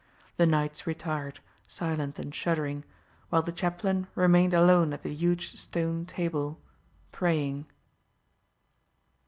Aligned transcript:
The 0.37 0.47
knights 0.47 0.87
retired, 0.87 1.41
silent 1.67 2.17
and 2.17 2.33
shuddering; 2.33 2.85
while 3.29 3.43
the 3.43 3.51
chaplain 3.51 4.07
remained 4.15 4.51
alone 4.51 4.93
at 4.93 5.03
the 5.03 5.13
huge 5.13 5.55
stone 5.57 6.07
table, 6.07 6.59
praying. 7.11 7.67